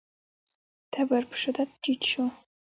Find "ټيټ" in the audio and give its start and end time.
1.81-2.01